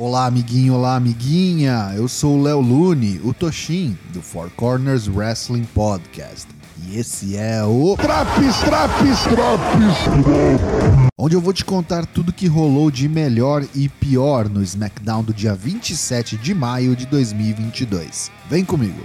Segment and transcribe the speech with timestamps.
[0.00, 1.92] Olá, amiguinho, olá, amiguinha.
[1.96, 6.46] Eu sou o Léo Lune, o Toshin, do Four Corners Wrestling Podcast.
[6.86, 7.96] E esse é o.
[7.96, 11.10] Traps, traps, traps!
[11.18, 15.34] Onde eu vou te contar tudo que rolou de melhor e pior no SmackDown do
[15.34, 18.30] dia 27 de maio de 2022.
[18.48, 19.04] Vem comigo!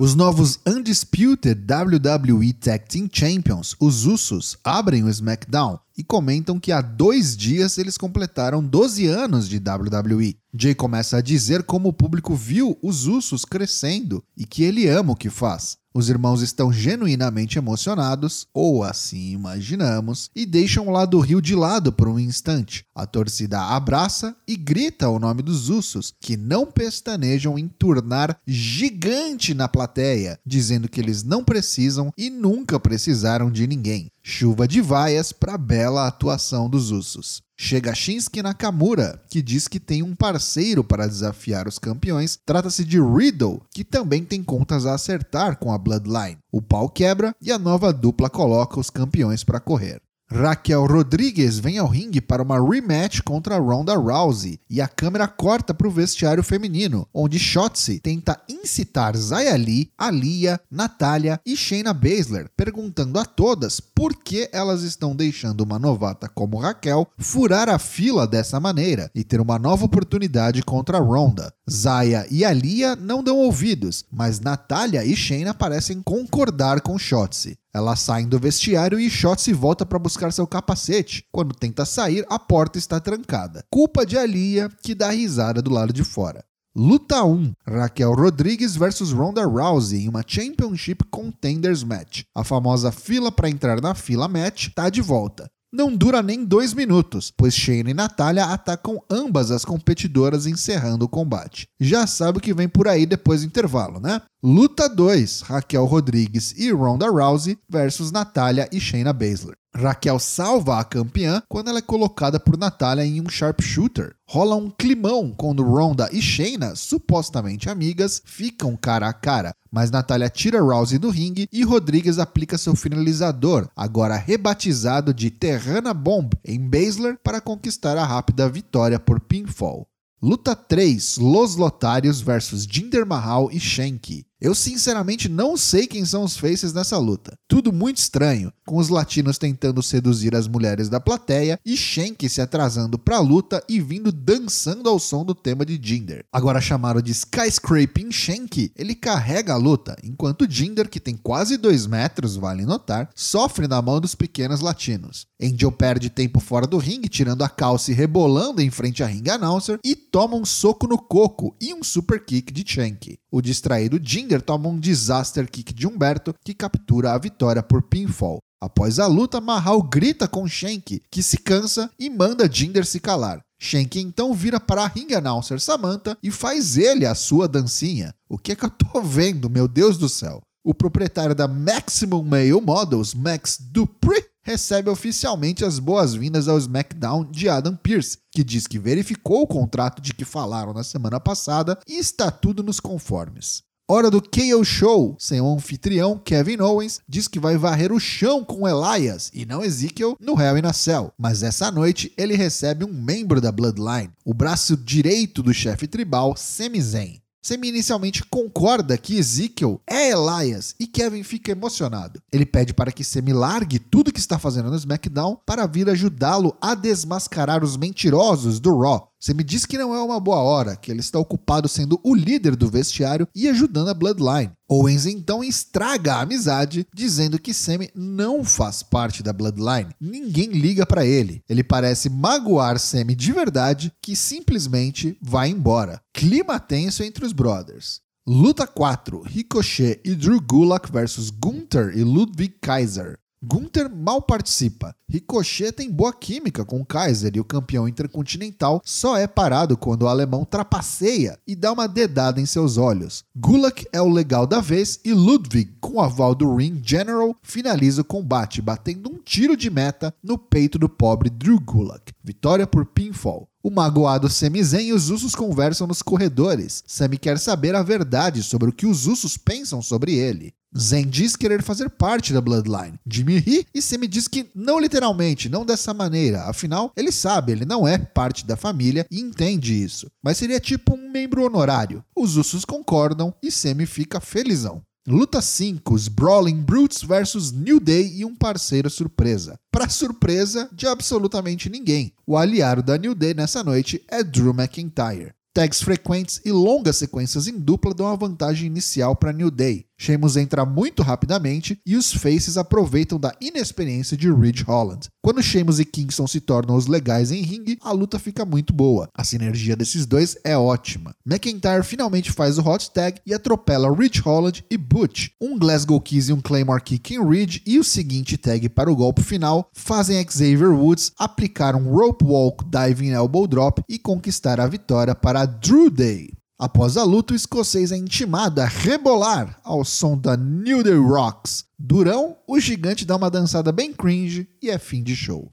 [0.00, 6.70] Os novos Undisputed WWE Tag Team Champions, os Usos, abrem o SmackDown e comentam que
[6.70, 10.36] há dois dias eles completaram 12 anos de WWE.
[10.54, 15.14] Jay começa a dizer como o público viu os Usos crescendo e que ele ama
[15.14, 15.76] o que faz.
[15.98, 21.92] Os irmãos estão genuinamente emocionados, ou assim imaginamos, e deixam o lado rio de lado
[21.92, 22.84] por um instante.
[22.94, 29.52] A torcida abraça e grita o nome dos Usos, que não pestanejam em turnar gigante
[29.52, 34.08] na plateia, dizendo que eles não precisam e nunca precisaram de ninguém.
[34.30, 37.40] Chuva de vaias para bela atuação dos Usos.
[37.56, 42.38] Chega Shinsuke Nakamura, que diz que tem um parceiro para desafiar os campeões.
[42.44, 46.36] Trata-se de Riddle, que também tem contas a acertar com a Bloodline.
[46.52, 50.02] O pau quebra e a nova dupla coloca os campeões para correr.
[50.30, 55.72] Raquel Rodrigues vem ao ringue para uma rematch contra Ronda Rousey e a câmera corta
[55.72, 62.50] para o vestiário feminino, onde Shotzi tenta incitar Zaya Lee, Alia, Natália e Shayna Baszler,
[62.54, 68.26] perguntando a todas por que elas estão deixando uma novata como Raquel furar a fila
[68.26, 71.50] dessa maneira e ter uma nova oportunidade contra Ronda.
[71.70, 77.56] Zaya e Alia não dão ouvidos, mas Natália e Shayna parecem concordar com Shotzi.
[77.78, 81.24] Elas saem do vestiário e Shotzi volta para buscar seu capacete.
[81.30, 83.64] Quando tenta sair, a porta está trancada.
[83.70, 86.44] Culpa de Alia, que dá risada do lado de fora.
[86.74, 92.24] Luta 1: Raquel Rodrigues versus Ronda Rousey em uma Championship Contenders Match.
[92.34, 95.48] A famosa fila para entrar na fila match está de volta.
[95.70, 101.08] Não dura nem dois minutos, pois Shane e Natália atacam ambas as competidoras encerrando o
[101.08, 101.68] combate.
[101.78, 104.22] Já sabe o que vem por aí depois do intervalo, né?
[104.42, 109.56] Luta 2: Raquel Rodrigues e Ronda Rousey versus Natália e Shayna Baszler.
[109.78, 114.14] Raquel salva a campeã quando ela é colocada por Natália em um sharpshooter.
[114.28, 119.52] Rola um climão quando Ronda e Shayna, supostamente amigas, ficam cara a cara.
[119.70, 125.94] Mas Natália tira Rousey do ringue e Rodrigues aplica seu finalizador, agora rebatizado de Terrana
[125.94, 129.86] Bomb, em Baszler para conquistar a rápida vitória por pinfall.
[130.20, 134.27] Luta 3: Los Lotários versus Jinder Mahal e Shanky.
[134.40, 137.34] Eu sinceramente não sei quem são os faces nessa luta.
[137.48, 142.40] Tudo muito estranho, com os latinos tentando seduzir as mulheres da plateia e Shank se
[142.40, 146.24] atrasando pra luta e vindo dançando ao som do tema de Jinder.
[146.32, 151.88] Agora chamado de Skyscraping Shank, ele carrega a luta, enquanto Jinder, que tem quase 2
[151.88, 155.26] metros, vale notar, sofre na mão dos pequenos latinos.
[155.42, 159.28] Angel perde tempo fora do ringue, tirando a calça e rebolando em frente à ring
[159.28, 163.18] announcer e toma um soco no coco e um super kick de Shank.
[163.30, 168.38] O distraído Jinder toma um disaster kick de Humberto, que captura a vitória por pinfall.
[168.60, 173.40] Após a luta, Mahal grita com Shank, que se cansa e manda Jinder se calar.
[173.60, 178.14] Shank então vira para a ring announcer Samantha e faz ele a sua dancinha.
[178.28, 180.40] O que é que eu tô vendo, meu Deus do céu?
[180.68, 187.48] O proprietário da Maximum Male Models, Max Dupree, recebe oficialmente as boas-vindas ao SmackDown de
[187.48, 191.98] Adam Pearce, que diz que verificou o contrato de que falaram na semana passada e
[191.98, 193.62] está tudo nos conformes.
[193.88, 198.44] Hora do KO Show, sem o anfitrião Kevin Owens diz que vai varrer o chão
[198.44, 201.14] com Elias e não Ezekiel no Hell in a Cell.
[201.16, 206.36] Mas essa noite ele recebe um membro da Bloodline, o braço direito do chefe tribal
[206.36, 207.22] Sami Zayn.
[207.48, 212.20] Semi inicialmente concorda que Ezekiel é Elias e Kevin fica emocionado.
[212.30, 216.54] Ele pede para que Semi largue tudo que está fazendo no SmackDown para vir ajudá-lo
[216.60, 219.10] a desmascarar os mentirosos do Raw.
[219.20, 222.14] Você me diz que não é uma boa hora, que ele está ocupado sendo o
[222.14, 224.52] líder do vestiário e ajudando a Bloodline.
[224.68, 229.90] Owens então estraga a amizade, dizendo que Sammy não faz parte da Bloodline.
[230.00, 231.42] Ninguém liga para ele.
[231.48, 236.00] Ele parece magoar Sammy de verdade, que simplesmente vai embora.
[236.14, 238.00] Clima tenso entre os brothers.
[238.26, 243.18] Luta 4: Ricochet e Drew Gulak versus Gunther e Ludwig Kaiser.
[243.40, 244.96] Gunther mal participa.
[245.08, 250.08] Ricochet tem boa química com Kaiser e o campeão intercontinental só é parado quando o
[250.08, 253.24] alemão trapaceia e dá uma dedada em seus olhos.
[253.36, 258.02] Gulak é o legal da vez e Ludwig, com o aval do Ring General, finaliza
[258.02, 262.12] o combate batendo um tiro de meta no peito do pobre Drew Gulak.
[262.24, 263.48] Vitória por pinfall.
[263.62, 266.82] O magoado Sami Zayn e os Usos conversam nos corredores.
[266.86, 270.54] Sami quer saber a verdade sobre o que os Usos pensam sobre ele.
[270.76, 273.00] Zayn diz querer fazer parte da Bloodline.
[273.06, 276.44] Jimmy ri e Sami diz que não literalmente, não dessa maneira.
[276.44, 280.10] Afinal, ele sabe, ele não é parte da família e entende isso.
[280.22, 282.04] Mas seria tipo um membro honorário.
[282.14, 284.82] Os Usos concordam e Sami fica felizão.
[285.10, 289.58] Luta 5, os Brawling Brutes versus New Day e um parceiro surpresa.
[289.72, 295.32] Para surpresa de absolutamente ninguém, o aliado da New Day nessa noite é Drew McIntyre.
[295.54, 299.86] Tags frequentes e longas sequências em dupla dão a vantagem inicial para New Day.
[300.00, 305.08] Sheamus entra muito rapidamente e os Faces aproveitam da inexperiência de Ridge Holland.
[305.20, 309.08] Quando Sheamus e Kingston se tornam os legais em ringue, a luta fica muito boa.
[309.12, 311.14] A sinergia desses dois é ótima.
[311.26, 315.30] McIntyre finalmente faz o hot tag e atropela Ridge Holland e Butch.
[315.40, 318.96] Um Glasgow Kiss e um Claymore Kick em Ridge e o seguinte tag para o
[318.96, 324.66] golpe final fazem Xavier Woods aplicar um Rope Walk Diving Elbow Drop e conquistar a
[324.66, 326.37] vitória para Drew Day.
[326.60, 331.64] Após a luta, o escocês é intimado a rebolar ao som da New Day Rocks.
[331.78, 335.48] Durão, o gigante dá uma dançada bem cringe e é fim de show.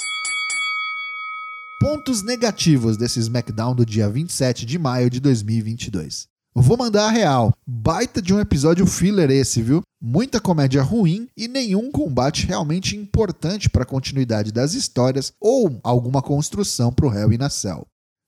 [1.79, 6.27] Pontos negativos desse SmackDown do dia 27 de maio de 2022.
[6.55, 7.53] Vou mandar a real.
[7.67, 9.83] Baita de um episódio filler esse, viu?
[10.01, 16.23] Muita comédia ruim e nenhum combate realmente importante para a continuidade das histórias ou alguma
[16.23, 17.85] construção para o Hell in a Cell.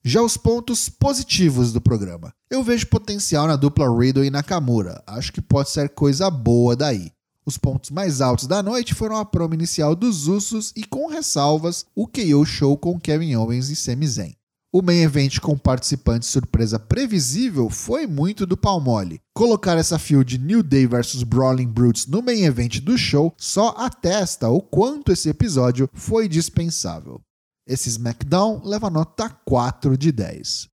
[0.10, 2.34] Já os pontos positivos do programa.
[2.50, 5.04] Eu vejo potencial na dupla Riddle e Nakamura.
[5.06, 7.12] Acho que pode ser coisa boa daí.
[7.46, 11.86] Os pontos mais altos da noite foram a promo inicial dos Usos e, com ressalvas,
[11.94, 14.34] o KO Show com Kevin Owens e Sami Zayn.
[14.72, 19.20] O main event com participante surpresa previsível foi muito do pau mole.
[19.36, 24.48] Colocar essa field New Day vs Brawling Brutes no main event do show só atesta
[24.48, 27.20] o quanto esse episódio foi dispensável.
[27.68, 30.70] Esse SmackDown leva nota 4 de 10.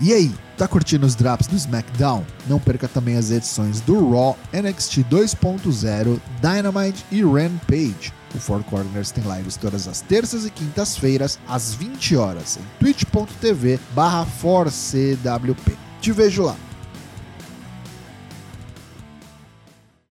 [0.00, 2.26] E aí, tá curtindo os drops do SmackDown?
[2.48, 8.12] Não perca também as edições do Raw, NXT 2.0, Dynamite e Rampage.
[8.34, 13.78] O Four Corners tem lives todas as terças e quintas-feiras, às 20 horas, em twitch.tv
[13.94, 14.26] barra
[16.00, 16.56] Te vejo lá.